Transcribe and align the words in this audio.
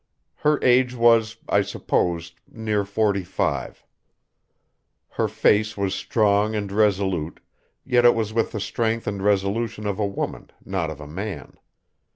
Her 0.37 0.57
age 0.63 0.95
was, 0.95 1.35
I 1.47 1.61
supposed, 1.61 2.33
near 2.51 2.85
forty 2.85 3.23
five. 3.23 3.85
Her 5.09 5.27
face 5.27 5.77
was 5.77 5.93
strong 5.93 6.55
and 6.55 6.71
resolute, 6.71 7.39
yet 7.85 8.03
it 8.03 8.15
was 8.15 8.33
with 8.33 8.51
the 8.51 8.59
strength 8.59 9.05
and 9.05 9.21
resolution 9.21 9.85
of 9.85 9.99
a 9.99 10.07
woman, 10.07 10.49
not 10.65 10.89
of 10.89 11.01
a 11.01 11.07
man. 11.07 11.53